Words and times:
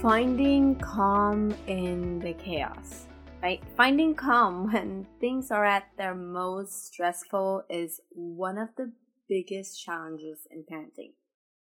Finding 0.00 0.74
calm 0.76 1.54
in 1.66 2.18
the 2.20 2.32
chaos, 2.32 3.06
right? 3.42 3.62
Finding 3.76 4.14
calm 4.14 4.72
when 4.72 5.06
things 5.20 5.50
are 5.50 5.66
at 5.66 5.90
their 5.98 6.14
most 6.14 6.86
stressful 6.86 7.64
is 7.68 8.00
one 8.08 8.56
of 8.56 8.70
the 8.78 8.90
biggest 9.28 9.78
challenges 9.84 10.46
in 10.50 10.64
parenting. 10.64 11.12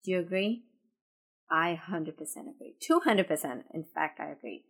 Do 0.03 0.11
you 0.11 0.19
agree? 0.19 0.65
I 1.49 1.81
100% 1.89 2.13
agree. 2.15 2.75
200%, 2.79 3.63
in 3.73 3.85
fact, 3.95 4.19
I 4.19 4.29
agree. 4.29 4.65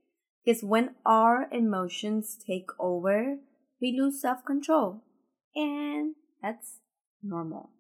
Because 0.46 0.64
when 0.64 0.96
our 1.06 1.50
emotions 1.52 2.38
take 2.38 2.70
over, 2.80 3.40
we 3.82 4.00
lose 4.00 4.22
self 4.22 4.46
control. 4.46 5.04
And 5.54 6.16
that's 6.42 6.80
normal. 7.22 7.72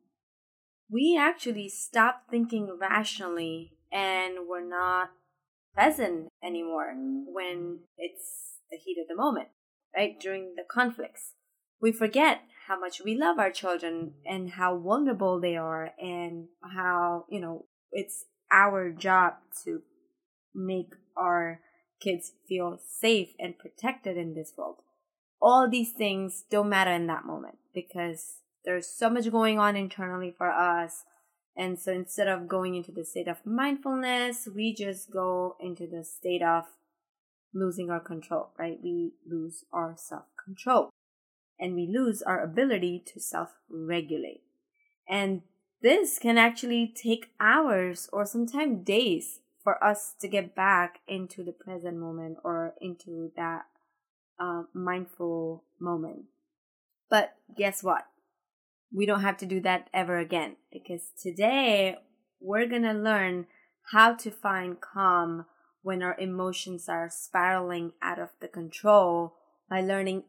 We 0.91 1.17
actually 1.17 1.69
stop 1.69 2.23
thinking 2.29 2.77
rationally 2.77 3.77
and 3.89 4.49
we're 4.49 4.67
not 4.67 5.11
present 5.77 6.29
anymore 6.43 6.93
mm. 6.97 7.23
when 7.27 7.79
it's 7.97 8.57
the 8.71 8.77
heat 8.77 8.97
of 8.99 9.07
the 9.07 9.15
moment, 9.15 9.49
right? 9.95 10.19
During 10.19 10.55
the 10.55 10.63
conflicts. 10.69 11.33
We 11.79 11.91
forget 11.91 12.41
how 12.67 12.79
much 12.79 13.01
we 13.03 13.15
love 13.15 13.37
our 13.37 13.51
children 13.51 14.13
and 14.25 14.51
how 14.51 14.77
vulnerable 14.77 15.39
they 15.39 15.55
are 15.55 15.91
and 15.99 16.47
how, 16.63 17.25
you 17.29 17.39
know, 17.39 17.65
it's 17.91 18.25
our 18.51 18.91
job 18.91 19.33
to 19.63 19.81
make 20.55 20.93
our 21.15 21.61
kids 22.01 22.31
feel 22.47 22.79
safe 22.85 23.29
and 23.39 23.59
protected 23.59 24.17
in 24.17 24.33
this 24.33 24.53
world. 24.57 24.77
All 25.39 25.69
these 25.69 25.91
things 25.91 26.43
don't 26.49 26.69
matter 26.69 26.91
in 26.91 27.05
that 27.07 27.25
moment 27.25 27.59
because 27.73 28.37
there's 28.65 28.87
so 28.87 29.09
much 29.09 29.31
going 29.31 29.59
on 29.59 29.75
internally 29.75 30.33
for 30.35 30.49
us 30.49 31.03
and 31.57 31.79
so 31.79 31.91
instead 31.91 32.27
of 32.27 32.47
going 32.47 32.75
into 32.75 32.91
the 32.91 33.03
state 33.03 33.27
of 33.27 33.43
mindfulness, 33.45 34.47
we 34.53 34.73
just 34.73 35.09
go 35.09 35.55
into 35.59 35.87
the 35.87 36.03
state 36.03 36.43
of 36.43 36.65
losing 37.51 37.89
our 37.89 37.99
control, 37.99 38.51
right? 38.59 38.77
We 38.81 39.13
lose 39.27 39.65
our 39.73 39.95
self 39.97 40.25
control 40.43 40.91
and 41.59 41.73
we 41.73 41.87
lose 41.87 42.21
our 42.21 42.43
ability 42.43 43.03
to 43.07 43.19
self 43.19 43.55
regulate. 43.69 44.43
And 45.09 45.41
this 45.81 46.19
can 46.19 46.37
actually 46.37 46.93
take 46.95 47.31
hours 47.39 48.07
or 48.13 48.25
sometimes 48.25 48.85
days 48.85 49.39
for 49.63 49.83
us 49.83 50.13
to 50.19 50.27
get 50.27 50.55
back 50.55 50.99
into 51.07 51.43
the 51.43 51.51
present 51.51 51.97
moment 51.97 52.37
or 52.43 52.75
into 52.79 53.31
that 53.35 53.65
uh, 54.39 54.63
mindful 54.73 55.63
moment. 55.79 56.25
But 57.09 57.35
guess 57.57 57.83
what? 57.83 58.05
We 58.93 59.05
don't 59.05 59.21
have 59.21 59.37
to 59.37 59.45
do 59.45 59.59
that 59.61 59.89
ever 59.93 60.17
again 60.17 60.55
because 60.71 61.11
today 61.21 61.97
we're 62.39 62.67
going 62.67 62.83
to 62.83 62.93
learn 62.93 63.47
how 63.91 64.13
to 64.13 64.31
find 64.31 64.81
calm 64.81 65.45
when 65.81 66.03
our 66.03 66.17
emotions 66.19 66.89
are 66.89 67.09
spiraling 67.09 67.93
out 68.01 68.19
of 68.19 68.29
the 68.41 68.47
control 68.47 69.35
by 69.69 69.81
learning 69.81 70.23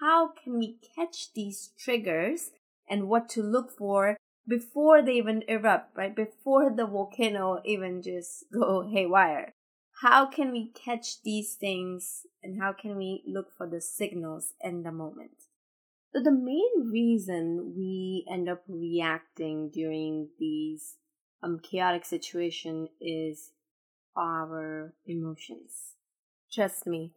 how 0.00 0.28
can 0.28 0.58
we 0.58 0.78
catch 0.94 1.32
these 1.34 1.70
triggers 1.78 2.50
and 2.88 3.08
what 3.08 3.28
to 3.28 3.42
look 3.42 3.70
for 3.70 4.16
before 4.46 5.02
they 5.02 5.14
even 5.14 5.42
erupt 5.48 5.96
right? 5.96 6.14
Before 6.14 6.70
the 6.74 6.86
volcano 6.86 7.60
even 7.64 8.02
just 8.02 8.44
go 8.52 8.82
haywire. 8.82 9.54
How 10.02 10.26
can 10.26 10.50
we 10.50 10.72
catch 10.72 11.22
these 11.22 11.54
things 11.54 12.26
and 12.42 12.60
how 12.60 12.72
can 12.72 12.96
we 12.96 13.22
look 13.26 13.52
for 13.56 13.68
the 13.68 13.80
signals 13.80 14.52
in 14.60 14.82
the 14.82 14.92
moment 14.92 15.43
so 16.14 16.22
the 16.22 16.30
main 16.30 16.92
reason 16.92 17.74
we 17.76 18.24
end 18.30 18.48
up 18.48 18.62
reacting 18.68 19.68
during 19.70 20.28
these 20.38 20.96
um, 21.42 21.58
chaotic 21.58 22.04
situation 22.04 22.88
is 23.00 23.50
our 24.16 24.94
emotions. 25.06 25.96
Trust 26.52 26.86
me, 26.86 27.10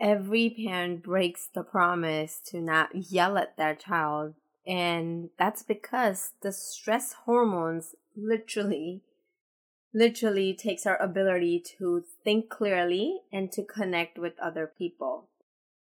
every 0.00 0.50
parent 0.50 1.04
breaks 1.04 1.48
the 1.54 1.62
promise 1.62 2.40
to 2.46 2.60
not 2.60 2.88
yell 2.92 3.38
at 3.38 3.56
their 3.56 3.76
child, 3.76 4.34
and 4.66 5.30
that's 5.38 5.62
because 5.62 6.32
the 6.42 6.52
stress 6.52 7.14
hormones 7.24 7.94
literally 8.16 9.02
literally 9.92 10.54
takes 10.54 10.86
our 10.86 11.00
ability 11.02 11.62
to 11.78 12.02
think 12.22 12.48
clearly 12.48 13.20
and 13.32 13.50
to 13.50 13.64
connect 13.64 14.18
with 14.18 14.38
other 14.40 14.70
people 14.78 15.28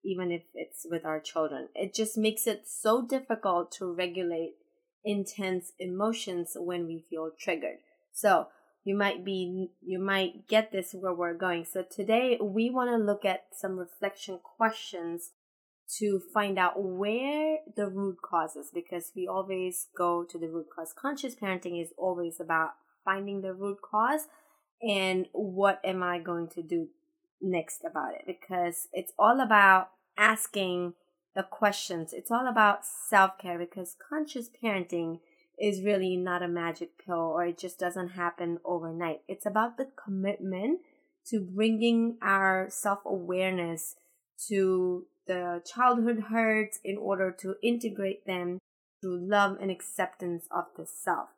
even 0.06 0.30
if 0.30 0.42
it's 0.54 0.86
with 0.88 1.04
our 1.04 1.20
children. 1.20 1.68
It 1.74 1.94
just 1.94 2.16
makes 2.16 2.46
it 2.46 2.62
so 2.66 3.04
difficult 3.04 3.72
to 3.72 3.92
regulate 3.92 4.54
intense 5.04 5.72
emotions 5.78 6.56
when 6.56 6.86
we 6.86 7.04
feel 7.10 7.30
triggered. 7.38 7.78
So, 8.12 8.46
you 8.86 8.96
might 8.96 9.24
be 9.24 9.72
you 9.84 9.98
might 9.98 10.46
get 10.46 10.70
this 10.70 10.94
where 10.94 11.12
we're 11.12 11.34
going. 11.34 11.64
So 11.64 11.82
today 11.82 12.38
we 12.40 12.70
want 12.70 12.88
to 12.90 12.96
look 12.96 13.24
at 13.24 13.46
some 13.52 13.76
reflection 13.76 14.38
questions 14.56 15.32
to 15.98 16.20
find 16.32 16.56
out 16.56 16.74
where 16.80 17.58
the 17.76 17.88
root 17.88 18.18
cause 18.22 18.54
is 18.54 18.70
because 18.72 19.10
we 19.16 19.26
always 19.26 19.88
go 19.98 20.24
to 20.24 20.38
the 20.38 20.48
root 20.48 20.66
cause. 20.74 20.94
Conscious 20.96 21.34
parenting 21.34 21.82
is 21.82 21.90
always 21.98 22.38
about 22.38 22.70
finding 23.04 23.40
the 23.40 23.54
root 23.54 23.78
cause 23.82 24.28
and 24.80 25.26
what 25.32 25.80
am 25.84 26.04
I 26.04 26.20
going 26.20 26.48
to 26.50 26.62
do 26.62 26.86
next 27.40 27.82
about 27.84 28.14
it 28.14 28.22
because 28.26 28.88
it's 28.92 29.12
all 29.18 29.40
about 29.40 29.90
asking 30.16 30.94
the 31.34 31.42
questions. 31.42 32.12
It's 32.12 32.30
all 32.30 32.48
about 32.48 32.84
self 32.84 33.38
care 33.38 33.58
because 33.58 33.96
conscious 34.08 34.48
parenting 34.48 35.20
is 35.58 35.82
really 35.82 36.16
not 36.16 36.42
a 36.42 36.48
magic 36.48 36.90
pill 37.04 37.32
or 37.34 37.46
it 37.46 37.58
just 37.58 37.78
doesn't 37.78 38.10
happen 38.10 38.58
overnight. 38.64 39.22
It's 39.28 39.46
about 39.46 39.76
the 39.76 39.88
commitment 40.02 40.80
to 41.26 41.40
bringing 41.40 42.16
our 42.22 42.68
self 42.70 43.00
awareness 43.04 43.96
to 44.48 45.06
the 45.26 45.62
childhood 45.64 46.24
hurts 46.30 46.78
in 46.84 46.96
order 46.96 47.30
to 47.40 47.56
integrate 47.62 48.26
them 48.26 48.58
through 49.00 49.18
love 49.18 49.58
and 49.60 49.70
acceptance 49.70 50.46
of 50.50 50.66
the 50.76 50.86
self. 50.86 51.28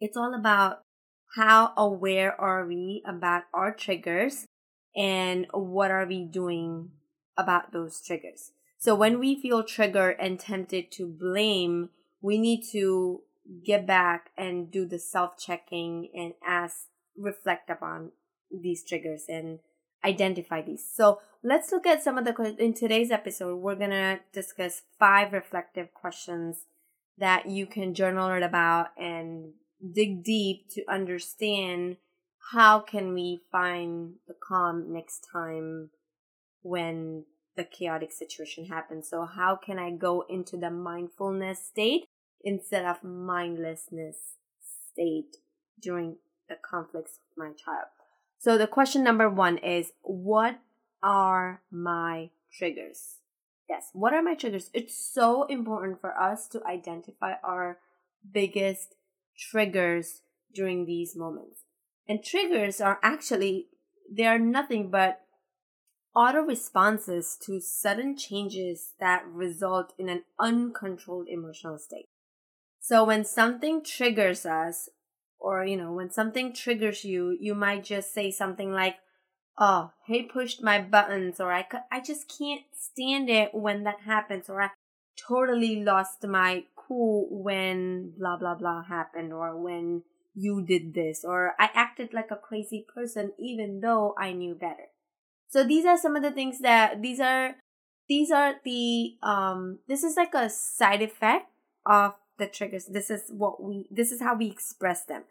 It's 0.00 0.16
all 0.16 0.34
about 0.34 0.82
how 1.36 1.72
aware 1.76 2.38
are 2.40 2.66
we 2.66 3.02
about 3.06 3.44
our 3.52 3.72
triggers 3.72 4.46
and 4.96 5.46
what 5.52 5.90
are 5.90 6.06
we 6.06 6.24
doing 6.24 6.90
about 7.36 7.72
those 7.72 8.00
triggers. 8.00 8.52
So 8.78 8.94
when 8.94 9.18
we 9.18 9.40
feel 9.40 9.62
triggered 9.62 10.16
and 10.18 10.38
tempted 10.38 10.90
to 10.92 11.06
blame, 11.06 11.90
we 12.20 12.38
need 12.38 12.64
to 12.72 13.22
get 13.64 13.86
back 13.86 14.30
and 14.36 14.70
do 14.70 14.86
the 14.86 14.98
self 14.98 15.38
checking 15.38 16.08
and 16.14 16.34
ask, 16.46 16.86
reflect 17.16 17.70
upon 17.70 18.12
these 18.50 18.84
triggers 18.84 19.24
and 19.28 19.60
identify 20.04 20.62
these. 20.62 20.88
So 20.90 21.20
let's 21.42 21.72
look 21.72 21.86
at 21.86 22.02
some 22.02 22.18
of 22.18 22.24
the, 22.24 22.56
in 22.58 22.74
today's 22.74 23.10
episode, 23.10 23.56
we're 23.56 23.74
to 23.90 24.20
discuss 24.32 24.82
five 24.98 25.32
reflective 25.32 25.92
questions 25.94 26.64
that 27.18 27.48
you 27.48 27.66
can 27.66 27.94
journal 27.94 28.42
about 28.42 28.88
and 28.98 29.52
dig 29.92 30.22
deep 30.22 30.68
to 30.70 30.84
understand 30.88 31.96
how 32.52 32.80
can 32.80 33.12
we 33.14 33.40
find 33.50 34.14
the 34.26 34.34
calm 34.34 34.92
next 34.92 35.26
time 35.32 35.90
when 36.62 37.24
the 37.56 37.64
chaotic 37.64 38.12
situation 38.12 38.66
happens. 38.66 39.08
So 39.08 39.24
how 39.24 39.56
can 39.56 39.78
I 39.78 39.90
go 39.90 40.24
into 40.28 40.56
the 40.56 40.70
mindfulness 40.70 41.64
state 41.64 42.04
instead 42.42 42.84
of 42.84 43.02
mindlessness 43.02 44.16
state 44.92 45.36
during 45.80 46.16
the 46.48 46.56
conflicts 46.56 47.18
with 47.18 47.38
my 47.38 47.52
child? 47.52 47.86
So 48.38 48.58
the 48.58 48.66
question 48.66 49.02
number 49.02 49.30
one 49.30 49.58
is, 49.58 49.92
what 50.02 50.58
are 51.02 51.62
my 51.70 52.30
triggers? 52.52 53.20
Yes, 53.68 53.90
what 53.92 54.12
are 54.12 54.22
my 54.22 54.34
triggers? 54.34 54.70
It's 54.74 54.96
so 54.96 55.44
important 55.44 56.00
for 56.00 56.16
us 56.16 56.46
to 56.48 56.64
identify 56.64 57.34
our 57.42 57.78
biggest 58.30 58.94
triggers 59.36 60.20
during 60.54 60.84
these 60.84 61.16
moments. 61.16 61.65
And 62.08 62.22
triggers 62.22 62.80
are 62.80 62.98
actually, 63.02 63.66
they 64.10 64.26
are 64.26 64.38
nothing 64.38 64.90
but 64.90 65.20
auto 66.14 66.40
responses 66.40 67.36
to 67.42 67.60
sudden 67.60 68.16
changes 68.16 68.92
that 69.00 69.26
result 69.26 69.92
in 69.98 70.08
an 70.08 70.22
uncontrolled 70.38 71.28
emotional 71.28 71.78
state. 71.78 72.06
So 72.80 73.04
when 73.04 73.24
something 73.24 73.82
triggers 73.84 74.46
us, 74.46 74.88
or 75.38 75.64
you 75.64 75.76
know, 75.76 75.92
when 75.92 76.10
something 76.10 76.54
triggers 76.54 77.04
you, 77.04 77.36
you 77.40 77.54
might 77.54 77.84
just 77.84 78.14
say 78.14 78.30
something 78.30 78.72
like, 78.72 78.96
oh, 79.58 79.90
he 80.06 80.22
pushed 80.22 80.62
my 80.62 80.80
buttons, 80.80 81.40
or 81.40 81.52
I 81.52 81.66
I 81.90 82.00
just 82.00 82.32
can't 82.38 82.62
stand 82.72 83.28
it 83.28 83.54
when 83.54 83.82
that 83.84 84.00
happens, 84.06 84.48
or 84.48 84.62
I 84.62 84.70
totally 85.28 85.82
lost 85.82 86.24
my 86.26 86.64
cool 86.76 87.26
when 87.30 88.12
blah 88.16 88.38
blah 88.38 88.54
blah 88.54 88.84
happened, 88.84 89.32
or 89.32 89.60
when 89.60 90.02
you 90.36 90.62
did 90.64 90.94
this, 90.94 91.24
or 91.24 91.54
I 91.58 91.70
acted 91.74 92.12
like 92.12 92.30
a 92.30 92.36
crazy 92.36 92.84
person 92.94 93.32
even 93.38 93.80
though 93.80 94.14
I 94.18 94.32
knew 94.32 94.54
better. 94.54 94.92
So 95.48 95.64
these 95.64 95.86
are 95.86 95.96
some 95.96 96.14
of 96.14 96.22
the 96.22 96.30
things 96.30 96.60
that 96.60 97.00
these 97.02 97.20
are 97.20 97.56
these 98.08 98.30
are 98.30 98.54
the 98.64 99.16
um 99.22 99.78
this 99.88 100.04
is 100.04 100.16
like 100.16 100.34
a 100.34 100.50
side 100.50 101.02
effect 101.02 101.50
of 101.86 102.14
the 102.38 102.46
triggers. 102.46 102.86
This 102.86 103.10
is 103.10 103.22
what 103.30 103.62
we 103.62 103.86
this 103.90 104.12
is 104.12 104.20
how 104.20 104.36
we 104.36 104.46
express 104.46 105.04
them. 105.04 105.24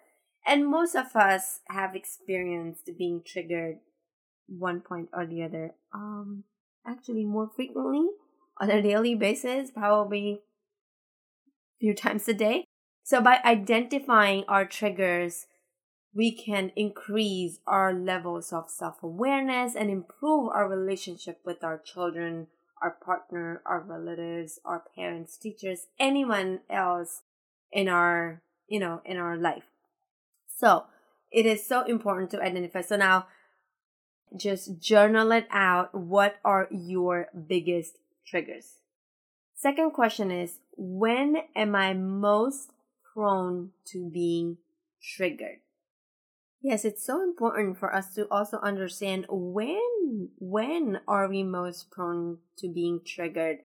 And 0.46 0.68
most 0.68 0.96
of 0.96 1.16
us 1.16 1.60
have 1.70 1.96
experienced 1.96 2.90
being 2.98 3.22
triggered 3.26 3.78
one 4.48 4.82
point 4.82 5.10
or 5.14 5.26
the 5.26 5.44
other. 5.44 5.72
Um, 5.94 6.44
actually, 6.86 7.26
more 7.26 7.50
frequently 7.56 8.08
on 8.60 8.70
a 8.70 8.82
daily 8.82 9.16
basis, 9.16 9.72
probably 9.72 10.42
few 11.80 11.94
times 11.94 12.28
a 12.28 12.34
day. 12.34 12.66
So, 13.06 13.22
by 13.22 13.40
identifying 13.46 14.46
our 14.48 14.66
triggers, 14.66 15.46
we 16.12 16.32
can 16.32 16.72
increase 16.76 17.60
our 17.68 17.94
levels 17.94 18.52
of 18.52 18.68
self 18.68 19.04
awareness 19.04 19.76
and 19.76 19.92
improve 19.92 20.50
our 20.50 20.68
relationship 20.68 21.40
with 21.46 21.64
our 21.64 21.78
children, 21.78 22.48
our 22.82 22.90
partner, 22.90 23.62
our 23.64 23.80
relatives, 23.80 24.60
our 24.66 24.82
parents, 24.96 25.38
teachers, 25.38 25.86
anyone 26.00 26.62
else 26.68 27.22
in 27.72 27.88
our, 27.88 28.42
you 28.68 28.80
know, 28.80 29.04
in 29.06 29.18
our 29.18 29.38
life. 29.38 29.66
So, 30.58 30.86
it 31.32 31.46
is 31.46 31.64
so 31.64 31.84
important 31.84 32.32
to 32.32 32.42
identify. 32.42 32.82
So 32.82 32.96
now 32.96 33.28
just 34.36 34.80
journal 34.80 35.32
it 35.32 35.48
out. 35.52 35.94
What 35.94 36.38
are 36.44 36.68
your 36.72 37.28
biggest 37.48 38.00
triggers? 38.26 38.80
Second 39.54 39.92
question 39.92 40.32
is 40.32 40.58
when 40.76 41.38
am 41.56 41.76
I 41.76 41.94
most 41.94 42.72
prone 43.16 43.72
to 43.86 44.10
being 44.10 44.58
triggered? 45.02 45.60
Yes, 46.62 46.84
it's 46.84 47.06
so 47.06 47.22
important 47.22 47.78
for 47.78 47.94
us 47.94 48.14
to 48.16 48.28
also 48.32 48.58
understand 48.58 49.28
when 49.30 50.30
when 50.40 51.00
are 51.08 51.30
we 51.30 51.44
most 51.44 51.92
prone 51.92 52.40
to 52.58 52.68
being 52.68 53.02
triggered. 53.06 53.60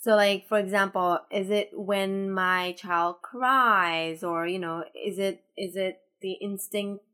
So 0.00 0.16
like 0.16 0.48
for 0.48 0.58
example, 0.58 1.18
is 1.30 1.50
it 1.50 1.70
when 1.74 2.30
my 2.30 2.72
child 2.72 3.16
cries 3.22 4.22
or 4.22 4.46
you 4.46 4.58
know, 4.58 4.84
is 4.94 5.18
it 5.18 5.44
is 5.56 5.76
it 5.76 6.00
the 6.22 6.32
instinct 6.40 7.04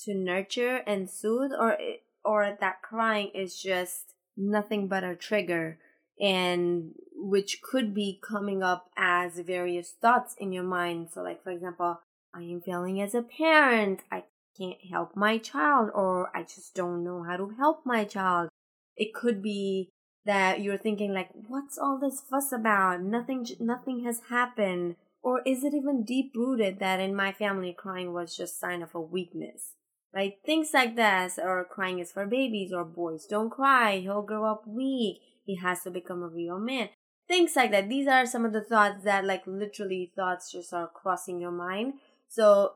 to 0.00 0.14
nurture 0.14 0.76
and 0.86 1.10
soothe 1.10 1.52
or 1.52 1.76
or 2.24 2.56
that 2.60 2.82
crying 2.82 3.30
is 3.34 3.60
just 3.60 4.14
nothing 4.36 4.88
but 4.88 5.04
a 5.04 5.14
trigger 5.14 5.78
and 6.20 6.92
which 7.14 7.60
could 7.62 7.94
be 7.94 8.20
coming 8.22 8.62
up 8.62 8.90
as 8.96 9.38
various 9.38 9.92
thoughts 10.00 10.34
in 10.38 10.52
your 10.52 10.64
mind. 10.64 11.08
So, 11.12 11.22
like, 11.22 11.42
for 11.42 11.50
example, 11.50 12.00
I 12.34 12.42
am 12.42 12.60
failing 12.60 13.00
as 13.00 13.14
a 13.14 13.22
parent, 13.22 14.02
I 14.10 14.24
can't 14.56 14.84
help 14.90 15.16
my 15.16 15.38
child, 15.38 15.90
or 15.94 16.30
I 16.36 16.42
just 16.42 16.74
don't 16.74 17.04
know 17.04 17.22
how 17.22 17.36
to 17.36 17.54
help 17.58 17.84
my 17.84 18.04
child. 18.04 18.48
It 18.96 19.14
could 19.14 19.42
be 19.42 19.90
that 20.26 20.60
you're 20.60 20.76
thinking 20.76 21.14
like 21.14 21.30
what's 21.32 21.78
all 21.78 21.98
this 21.98 22.20
fuss 22.20 22.52
about 22.52 23.00
nothing 23.00 23.46
nothing 23.58 24.04
has 24.04 24.20
happened 24.28 24.94
or 25.22 25.40
is 25.46 25.64
it 25.64 25.72
even 25.72 26.04
deep 26.04 26.32
rooted 26.36 26.78
that 26.78 27.00
in 27.00 27.16
my 27.16 27.32
family 27.32 27.74
crying 27.76 28.12
was 28.12 28.36
just 28.36 28.60
sign 28.60 28.82
of 28.82 28.94
a 28.94 29.00
weakness 29.00 29.76
right? 30.12 30.34
Things 30.44 30.70
like 30.74 30.96
this, 30.96 31.38
or 31.42 31.64
crying 31.64 31.98
is 31.98 32.12
for 32.12 32.26
babies, 32.26 32.72
or 32.72 32.84
boys 32.84 33.26
don't 33.26 33.50
cry, 33.50 33.98
he'll 33.98 34.22
grow 34.22 34.44
up 34.44 34.66
weak, 34.66 35.20
he 35.50 35.56
has 35.56 35.82
to 35.82 35.90
become 35.90 36.22
a 36.22 36.28
real 36.28 36.58
man. 36.58 36.90
Things 37.26 37.56
like 37.56 37.72
that. 37.72 37.88
These 37.88 38.06
are 38.06 38.24
some 38.26 38.44
of 38.44 38.52
the 38.52 38.60
thoughts 38.60 39.04
that, 39.04 39.24
like, 39.24 39.46
literally 39.46 40.12
thoughts 40.14 40.52
just 40.52 40.72
are 40.72 40.88
crossing 40.88 41.40
your 41.40 41.50
mind. 41.50 41.94
So, 42.28 42.74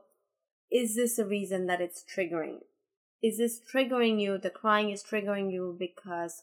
is 0.71 0.97
this 0.97 1.19
a 1.19 1.25
reason 1.25 1.67
that 1.67 1.81
it's 1.81 2.05
triggering? 2.05 2.59
Is 3.23 3.39
this 3.39 3.61
triggering 3.61 4.21
you? 4.21 4.39
The 4.39 4.51
crying 4.51 4.91
is 4.91 5.05
triggering 5.05 5.53
you 5.53 5.77
because 5.79 6.43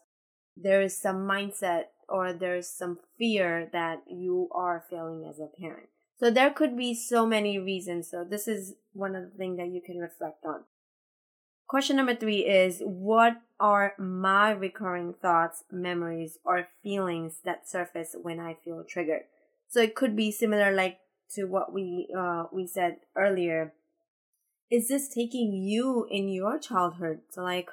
there 0.56 0.82
is 0.82 0.98
some 0.98 1.28
mindset 1.28 1.86
or 2.08 2.34
there's 2.34 2.68
some 2.68 3.00
fear 3.18 3.70
that 3.74 4.04
you 4.10 4.50
are 4.54 4.84
failing 4.90 5.26
as 5.30 5.40
a 5.40 5.48
parent. 5.60 5.90
So 6.18 6.30
there 6.30 6.52
could 6.52 6.78
be 6.78 6.94
so 6.94 7.26
many 7.26 7.58
reasons. 7.60 8.10
So 8.10 8.24
this 8.24 8.48
is 8.48 8.76
one 8.94 9.16
of 9.16 9.24
the 9.24 9.38
things 9.38 9.58
that 9.58 9.70
you 9.70 9.82
can 9.82 9.98
reflect 9.98 10.46
on. 10.46 10.64
Question 11.72 11.96
number 11.96 12.14
three 12.14 12.40
is 12.40 12.82
What 12.84 13.38
are 13.58 13.94
my 13.98 14.52
recurring 14.52 15.14
thoughts, 15.14 15.64
memories, 15.72 16.38
or 16.44 16.68
feelings 16.84 17.38
that 17.46 17.70
surface 17.70 18.14
when 18.22 18.42
I 18.42 18.56
feel 18.56 18.84
triggered? 18.84 19.22
So 19.70 19.80
it 19.80 19.96
could 19.96 20.14
be 20.14 20.34
similar, 20.34 20.74
like 20.74 21.00
to 21.36 21.46
what 21.46 21.72
we 21.72 22.10
uh, 22.14 22.48
we 22.52 22.68
said 22.68 22.98
earlier. 23.16 23.72
Is 24.70 24.90
this 24.90 25.08
taking 25.08 25.54
you 25.54 26.06
in 26.12 26.28
your 26.28 26.60
childhood? 26.60 27.22
So 27.30 27.42
like, 27.42 27.70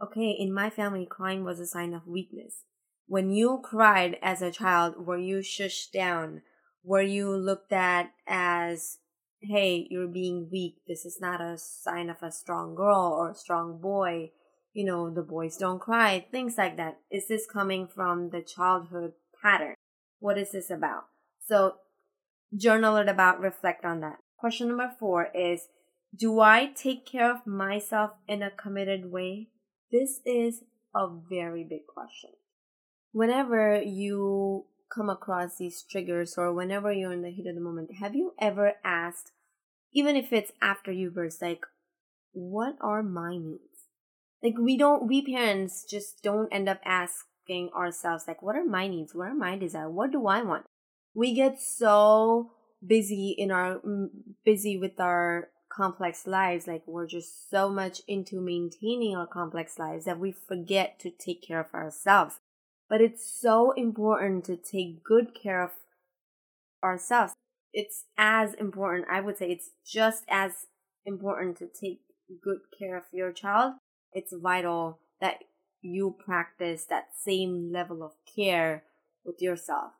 okay, 0.00 0.30
in 0.30 0.54
my 0.54 0.70
family, 0.70 1.04
crying 1.04 1.42
was 1.42 1.58
a 1.58 1.66
sign 1.66 1.94
of 1.94 2.06
weakness. 2.06 2.62
When 3.08 3.32
you 3.32 3.60
cried 3.60 4.18
as 4.22 4.40
a 4.40 4.52
child, 4.52 5.04
were 5.04 5.18
you 5.18 5.38
shushed 5.38 5.90
down? 5.90 6.42
Were 6.84 7.02
you 7.02 7.36
looked 7.36 7.72
at 7.72 8.12
as 8.24 8.98
hey, 9.42 9.86
you're 9.90 10.06
being 10.06 10.48
weak. 10.50 10.76
This 10.86 11.04
is 11.04 11.20
not 11.20 11.40
a 11.40 11.58
sign 11.58 12.08
of 12.08 12.22
a 12.22 12.30
strong 12.30 12.74
girl 12.74 13.16
or 13.18 13.30
a 13.30 13.34
strong 13.34 13.80
boy. 13.80 14.30
You 14.72 14.84
know, 14.84 15.10
the 15.10 15.22
boys 15.22 15.56
don't 15.56 15.80
cry, 15.80 16.26
things 16.30 16.56
like 16.56 16.76
that. 16.76 17.00
Is 17.10 17.28
this 17.28 17.46
coming 17.46 17.86
from 17.86 18.30
the 18.30 18.40
childhood 18.40 19.12
pattern? 19.42 19.74
What 20.20 20.38
is 20.38 20.52
this 20.52 20.70
about? 20.70 21.04
So, 21.46 21.74
journal 22.56 22.96
it 22.96 23.08
about, 23.08 23.40
reflect 23.40 23.84
on 23.84 24.00
that. 24.00 24.18
Question 24.38 24.68
number 24.68 24.92
four 24.98 25.28
is 25.34 25.68
Do 26.14 26.40
I 26.40 26.66
take 26.66 27.04
care 27.04 27.30
of 27.30 27.46
myself 27.46 28.12
in 28.26 28.42
a 28.42 28.50
committed 28.50 29.10
way? 29.10 29.48
This 29.90 30.20
is 30.24 30.62
a 30.94 31.08
very 31.28 31.64
big 31.64 31.86
question. 31.86 32.30
Whenever 33.12 33.82
you 33.82 34.66
come 34.94 35.08
across 35.08 35.56
these 35.56 35.82
triggers 35.82 36.34
or 36.36 36.52
whenever 36.52 36.92
you're 36.92 37.12
in 37.12 37.22
the 37.22 37.30
heat 37.30 37.46
of 37.46 37.54
the 37.54 37.60
moment, 37.60 37.96
have 38.00 38.14
you 38.14 38.34
ever 38.38 38.74
asked, 38.84 39.32
even 39.92 40.16
if 40.16 40.32
it's 40.32 40.52
after 40.60 40.92
you 40.92 41.10
burst, 41.10 41.42
like, 41.42 41.64
what 42.32 42.76
are 42.80 43.02
my 43.02 43.36
needs? 43.36 43.88
Like, 44.42 44.54
we 44.58 44.76
don't, 44.76 45.06
we 45.06 45.24
parents 45.24 45.84
just 45.88 46.22
don't 46.22 46.52
end 46.52 46.68
up 46.68 46.80
asking 46.84 47.70
ourselves, 47.76 48.24
like, 48.26 48.42
what 48.42 48.56
are 48.56 48.64
my 48.64 48.88
needs? 48.88 49.14
What 49.14 49.28
are 49.28 49.34
my 49.34 49.56
desires? 49.56 49.92
What 49.92 50.12
do 50.12 50.26
I 50.26 50.42
want? 50.42 50.66
We 51.14 51.34
get 51.34 51.60
so 51.60 52.52
busy 52.84 53.34
in 53.36 53.50
our, 53.50 53.78
mm, 53.80 54.08
busy 54.44 54.76
with 54.76 54.98
our 54.98 55.50
complex 55.70 56.26
lives. 56.26 56.66
Like, 56.66 56.82
we're 56.86 57.06
just 57.06 57.48
so 57.50 57.68
much 57.68 58.00
into 58.08 58.40
maintaining 58.40 59.14
our 59.14 59.26
complex 59.26 59.78
lives 59.78 60.06
that 60.06 60.18
we 60.18 60.32
forget 60.32 60.98
to 61.00 61.10
take 61.10 61.46
care 61.46 61.60
of 61.60 61.72
ourselves 61.72 62.40
but 62.92 63.00
it's 63.00 63.26
so 63.26 63.70
important 63.70 64.44
to 64.44 64.54
take 64.54 65.02
good 65.02 65.34
care 65.34 65.62
of 65.62 65.70
ourselves. 66.84 67.32
It's 67.72 68.04
as 68.18 68.52
important, 68.52 69.06
I 69.10 69.22
would 69.22 69.38
say, 69.38 69.50
it's 69.50 69.70
just 69.82 70.24
as 70.28 70.66
important 71.06 71.56
to 71.56 71.68
take 71.68 72.02
good 72.44 72.58
care 72.78 72.98
of 72.98 73.04
your 73.10 73.32
child. 73.32 73.76
It's 74.12 74.34
vital 74.34 74.98
that 75.22 75.36
you 75.80 76.14
practice 76.22 76.84
that 76.84 77.16
same 77.18 77.72
level 77.72 78.02
of 78.02 78.12
care 78.36 78.84
with 79.24 79.40
yourself, 79.40 79.92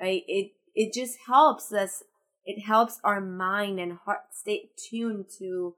right? 0.00 0.24
It, 0.26 0.50
it 0.74 0.92
just 0.92 1.18
helps 1.28 1.72
us, 1.72 2.02
it 2.44 2.62
helps 2.62 2.98
our 3.04 3.20
mind 3.20 3.78
and 3.78 3.92
heart 3.92 4.22
stay 4.32 4.70
tuned 4.76 5.26
to 5.38 5.76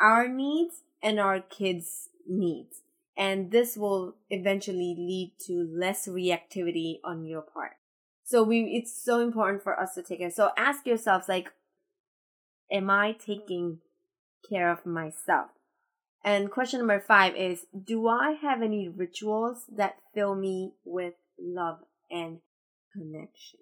our 0.00 0.28
needs 0.28 0.82
and 1.02 1.18
our 1.18 1.40
kids' 1.40 2.10
needs 2.28 2.82
and 3.16 3.50
this 3.50 3.76
will 3.76 4.14
eventually 4.28 4.94
lead 4.96 5.32
to 5.46 5.68
less 5.72 6.06
reactivity 6.06 6.98
on 7.04 7.24
your 7.24 7.42
part. 7.42 7.72
So 8.24 8.42
we 8.42 8.62
it's 8.64 8.92
so 8.92 9.20
important 9.20 9.62
for 9.62 9.78
us 9.78 9.94
to 9.94 10.02
take 10.02 10.18
care. 10.18 10.30
So 10.30 10.50
ask 10.56 10.86
yourselves 10.86 11.28
like 11.28 11.52
am 12.70 12.90
i 12.90 13.12
taking 13.12 13.78
care 14.48 14.70
of 14.70 14.84
myself? 14.84 15.50
And 16.24 16.50
question 16.50 16.80
number 16.80 17.00
five 17.00 17.36
is 17.36 17.66
do 17.72 18.08
i 18.08 18.32
have 18.32 18.62
any 18.62 18.88
rituals 18.88 19.64
that 19.74 19.96
fill 20.12 20.34
me 20.34 20.72
with 20.84 21.14
love 21.38 21.78
and 22.10 22.40
connection? 22.92 23.60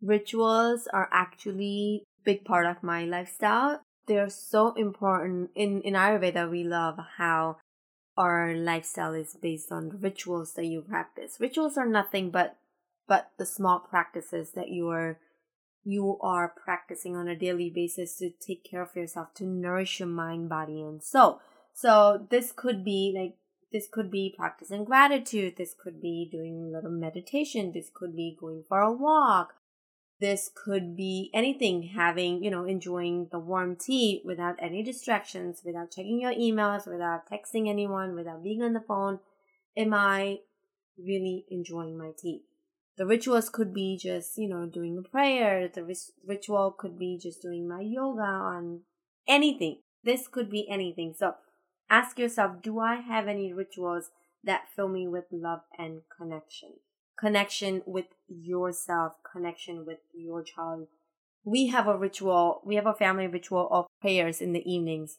Rituals 0.00 0.86
are 0.92 1.08
actually 1.12 2.04
big 2.24 2.44
part 2.44 2.66
of 2.66 2.82
my 2.82 3.04
lifestyle. 3.04 3.80
They're 4.06 4.30
so 4.30 4.72
important 4.74 5.50
in 5.56 5.82
in 5.82 5.94
ayurveda. 5.94 6.48
We 6.48 6.62
love 6.62 6.98
how 7.16 7.56
our 8.16 8.54
lifestyle 8.54 9.14
is 9.14 9.34
based 9.34 9.70
on 9.70 9.98
rituals 10.00 10.54
that 10.54 10.66
you 10.66 10.82
practice. 10.82 11.36
Rituals 11.38 11.76
are 11.76 11.86
nothing 11.86 12.30
but 12.30 12.56
but 13.08 13.30
the 13.38 13.46
small 13.46 13.78
practices 13.78 14.52
that 14.52 14.68
you 14.68 14.88
are 14.88 15.18
you 15.84 16.18
are 16.20 16.48
practicing 16.48 17.14
on 17.14 17.28
a 17.28 17.36
daily 17.36 17.70
basis 17.70 18.16
to 18.18 18.30
take 18.30 18.64
care 18.64 18.82
of 18.82 18.96
yourself, 18.96 19.32
to 19.34 19.44
nourish 19.44 20.00
your 20.00 20.08
mind, 20.08 20.48
body, 20.48 20.82
and 20.82 21.02
soul. 21.02 21.40
So 21.72 22.26
this 22.30 22.52
could 22.52 22.84
be 22.84 23.14
like 23.16 23.36
this 23.72 23.86
could 23.90 24.10
be 24.10 24.34
practicing 24.36 24.84
gratitude. 24.84 25.56
This 25.56 25.74
could 25.74 26.00
be 26.00 26.28
doing 26.30 26.62
a 26.62 26.76
little 26.76 26.90
meditation. 26.90 27.72
This 27.72 27.90
could 27.92 28.16
be 28.16 28.36
going 28.38 28.64
for 28.68 28.80
a 28.80 28.92
walk. 28.92 29.54
This 30.18 30.50
could 30.54 30.96
be 30.96 31.30
anything, 31.34 31.90
having, 31.94 32.42
you 32.42 32.50
know, 32.50 32.64
enjoying 32.64 33.28
the 33.30 33.38
warm 33.38 33.76
tea 33.76 34.22
without 34.24 34.56
any 34.58 34.82
distractions, 34.82 35.60
without 35.62 35.90
checking 35.90 36.20
your 36.20 36.32
emails, 36.32 36.86
without 36.86 37.28
texting 37.30 37.68
anyone, 37.68 38.14
without 38.14 38.42
being 38.42 38.62
on 38.62 38.72
the 38.72 38.80
phone. 38.80 39.20
Am 39.76 39.92
I 39.92 40.38
really 40.98 41.44
enjoying 41.50 41.98
my 41.98 42.12
tea? 42.18 42.44
The 42.96 43.04
rituals 43.04 43.50
could 43.50 43.74
be 43.74 43.98
just, 43.98 44.38
you 44.38 44.48
know, 44.48 44.64
doing 44.64 44.96
a 44.96 45.06
prayer. 45.06 45.68
The 45.68 45.84
ritual 46.26 46.74
could 46.78 46.98
be 46.98 47.18
just 47.22 47.42
doing 47.42 47.68
my 47.68 47.82
yoga 47.82 48.22
on 48.22 48.80
anything. 49.28 49.80
This 50.02 50.28
could 50.28 50.50
be 50.50 50.66
anything. 50.66 51.12
So 51.14 51.34
ask 51.90 52.18
yourself, 52.18 52.62
do 52.62 52.80
I 52.80 52.96
have 52.96 53.28
any 53.28 53.52
rituals 53.52 54.08
that 54.42 54.70
fill 54.74 54.88
me 54.88 55.06
with 55.06 55.24
love 55.30 55.60
and 55.76 56.00
connection? 56.16 56.76
Connection 57.18 57.82
with 57.86 58.06
yourself, 58.28 59.14
connection 59.30 59.86
with 59.86 59.98
your 60.14 60.42
child. 60.42 60.88
We 61.44 61.68
have 61.68 61.86
a 61.86 61.96
ritual, 61.96 62.60
we 62.64 62.74
have 62.74 62.86
a 62.86 62.94
family 62.94 63.26
ritual 63.26 63.68
of 63.70 63.86
prayers 64.00 64.40
in 64.40 64.52
the 64.52 64.70
evenings. 64.70 65.18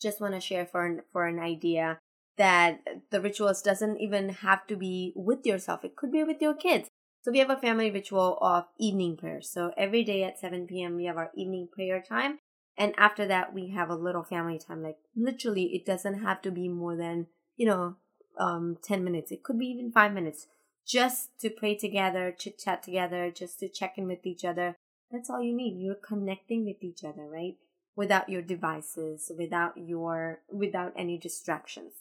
Just 0.00 0.20
want 0.20 0.34
to 0.34 0.40
share 0.40 0.66
for 0.66 0.84
an, 0.84 1.02
for 1.12 1.26
an 1.26 1.38
idea 1.38 1.98
that 2.36 2.80
the 3.10 3.20
rituals 3.20 3.62
doesn't 3.62 3.98
even 3.98 4.28
have 4.30 4.66
to 4.66 4.76
be 4.76 5.12
with 5.14 5.46
yourself. 5.46 5.84
It 5.84 5.96
could 5.96 6.10
be 6.10 6.24
with 6.24 6.42
your 6.42 6.54
kids. 6.54 6.88
So 7.22 7.30
we 7.30 7.38
have 7.38 7.50
a 7.50 7.56
family 7.56 7.90
ritual 7.90 8.36
of 8.40 8.64
evening 8.78 9.16
prayers. 9.16 9.48
So 9.48 9.72
every 9.76 10.04
day 10.04 10.24
at 10.24 10.38
7 10.38 10.66
p.m. 10.66 10.96
we 10.96 11.06
have 11.06 11.16
our 11.16 11.30
evening 11.34 11.68
prayer 11.72 12.02
time. 12.06 12.38
And 12.76 12.92
after 12.98 13.26
that 13.26 13.54
we 13.54 13.70
have 13.70 13.88
a 13.88 13.94
little 13.94 14.24
family 14.24 14.58
time. 14.58 14.82
Like 14.82 14.98
literally 15.16 15.74
it 15.74 15.86
doesn't 15.86 16.22
have 16.22 16.42
to 16.42 16.50
be 16.50 16.68
more 16.68 16.96
than, 16.96 17.28
you 17.56 17.66
know, 17.66 17.96
um 18.38 18.76
10 18.82 19.04
minutes. 19.04 19.30
It 19.30 19.42
could 19.42 19.58
be 19.58 19.66
even 19.66 19.92
5 19.92 20.12
minutes 20.12 20.48
just 20.86 21.38
to 21.40 21.50
pray 21.50 21.74
together, 21.74 22.34
chit 22.36 22.58
chat 22.58 22.82
together, 22.82 23.30
just 23.30 23.58
to 23.60 23.68
check 23.68 23.96
in 23.96 24.06
with 24.06 24.26
each 24.26 24.44
other. 24.44 24.76
That's 25.10 25.30
all 25.30 25.42
you 25.42 25.54
need. 25.54 25.78
You're 25.78 25.94
connecting 25.94 26.64
with 26.64 26.82
each 26.82 27.04
other, 27.04 27.26
right? 27.26 27.56
Without 27.96 28.28
your 28.28 28.42
devices, 28.42 29.30
without 29.36 29.76
your 29.76 30.40
without 30.50 30.92
any 30.96 31.16
distractions. 31.16 31.92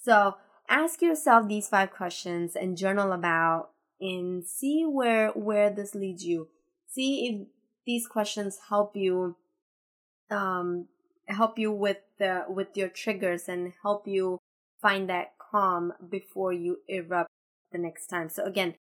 So 0.00 0.36
ask 0.68 1.02
yourself 1.02 1.48
these 1.48 1.68
five 1.68 1.90
questions 1.90 2.56
and 2.56 2.76
journal 2.76 3.12
about 3.12 3.70
and 4.00 4.44
see 4.44 4.84
where 4.84 5.28
where 5.30 5.70
this 5.70 5.94
leads 5.94 6.24
you. 6.24 6.48
See 6.88 7.26
if 7.26 7.46
these 7.86 8.06
questions 8.06 8.58
help 8.68 8.96
you 8.96 9.36
um 10.30 10.88
help 11.26 11.58
you 11.58 11.70
with 11.70 11.98
the 12.18 12.44
with 12.48 12.76
your 12.76 12.88
triggers 12.88 13.48
and 13.48 13.72
help 13.82 14.06
you 14.06 14.38
find 14.80 15.08
that 15.08 15.34
calm 15.38 15.92
before 16.10 16.52
you 16.52 16.78
erupt 16.88 17.30
the 17.74 17.78
next 17.78 18.06
time. 18.06 18.30
So 18.30 18.44
again, 18.44 18.76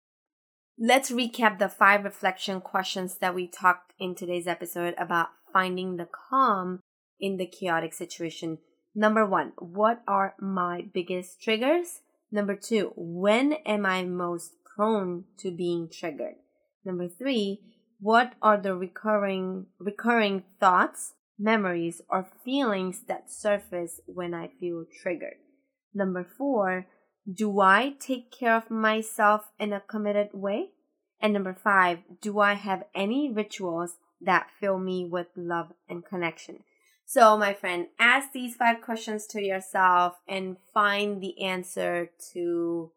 let's 0.76 1.12
recap 1.12 1.60
the 1.60 1.68
five 1.68 2.02
reflection 2.02 2.60
questions 2.60 3.18
that 3.18 3.34
we 3.34 3.46
talked 3.46 3.92
in 4.00 4.16
today's 4.16 4.48
episode 4.48 4.94
about 4.98 5.28
finding 5.52 5.96
the 5.96 6.08
calm 6.30 6.80
in 7.20 7.36
the 7.36 7.46
chaotic 7.46 7.94
situation. 7.94 8.58
Number 8.94 9.24
one, 9.24 9.52
what 9.58 10.02
are 10.08 10.34
my 10.40 10.86
biggest 10.92 11.40
triggers? 11.40 12.00
Number 12.32 12.56
two, 12.56 12.92
when 12.96 13.52
am 13.64 13.86
I 13.86 14.02
most 14.02 14.54
prone 14.64 15.24
to 15.38 15.50
being 15.50 15.88
triggered? 15.88 16.36
Number 16.84 17.08
three, 17.08 17.60
what 18.00 18.34
are 18.40 18.56
the 18.56 18.74
recurring 18.74 19.66
recurring 19.78 20.44
thoughts, 20.60 21.14
memories, 21.38 22.00
or 22.08 22.28
feelings 22.44 23.02
that 23.08 23.30
surface 23.30 24.00
when 24.06 24.34
I 24.34 24.50
feel 24.60 24.84
triggered? 25.02 25.38
Number 25.94 26.24
four, 26.24 26.86
do 27.32 27.60
I 27.60 27.94
take 27.98 28.30
care 28.30 28.56
of 28.56 28.70
myself 28.70 29.50
in 29.58 29.72
a 29.72 29.80
committed 29.80 30.30
way? 30.32 30.70
And 31.20 31.32
number 31.32 31.54
five, 31.54 31.98
do 32.20 32.38
I 32.38 32.54
have 32.54 32.84
any 32.94 33.30
rituals 33.30 33.96
that 34.20 34.50
fill 34.60 34.78
me 34.78 35.04
with 35.04 35.26
love 35.36 35.72
and 35.88 36.04
connection? 36.04 36.64
So, 37.04 37.38
my 37.38 37.54
friend, 37.54 37.86
ask 37.98 38.32
these 38.32 38.54
five 38.54 38.82
questions 38.82 39.26
to 39.28 39.42
yourself 39.42 40.16
and 40.28 40.56
find 40.74 41.22
the 41.22 41.42
answer 41.42 42.10
to 42.34 42.90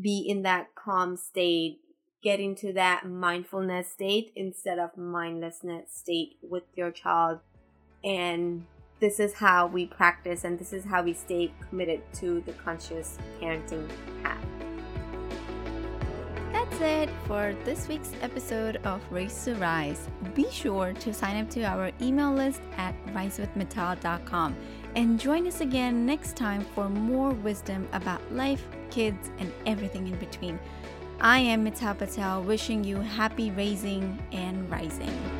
be 0.00 0.24
in 0.26 0.42
that 0.42 0.74
calm 0.74 1.16
state, 1.16 1.80
get 2.22 2.40
into 2.40 2.72
that 2.74 3.08
mindfulness 3.08 3.90
state 3.90 4.32
instead 4.36 4.78
of 4.78 4.96
mindlessness 4.96 5.92
state 5.92 6.36
with 6.40 6.64
your 6.76 6.92
child. 6.92 7.40
And 8.04 8.64
this 9.00 9.20
is 9.20 9.34
how 9.34 9.66
we 9.66 9.86
practice 9.86 10.44
and 10.44 10.58
this 10.58 10.72
is 10.72 10.84
how 10.84 11.02
we 11.02 11.12
stay 11.12 11.52
committed 11.68 12.02
to 12.14 12.40
the 12.46 12.52
conscious 12.52 13.18
parenting 13.40 13.88
path. 14.22 14.44
That's 16.52 16.80
it 16.80 17.10
for 17.26 17.54
this 17.64 17.86
week's 17.88 18.12
episode 18.20 18.76
of 18.84 19.00
Raise 19.10 19.44
to 19.44 19.54
Rise. 19.54 20.08
Be 20.34 20.50
sure 20.50 20.92
to 20.92 21.14
sign 21.14 21.42
up 21.42 21.50
to 21.50 21.62
our 21.64 21.92
email 22.00 22.32
list 22.32 22.60
at 22.76 22.94
risewithmital.com 23.08 24.56
and 24.96 25.20
join 25.20 25.46
us 25.46 25.60
again 25.60 26.04
next 26.04 26.36
time 26.36 26.64
for 26.74 26.88
more 26.88 27.30
wisdom 27.30 27.88
about 27.92 28.20
life, 28.32 28.66
kids, 28.90 29.30
and 29.38 29.52
everything 29.66 30.08
in 30.08 30.16
between. 30.16 30.58
I 31.20 31.38
am 31.40 31.64
Mital 31.64 31.98
Patel, 31.98 32.42
wishing 32.42 32.84
you 32.84 32.96
happy 32.96 33.50
raising 33.50 34.18
and 34.32 34.68
rising. 34.70 35.37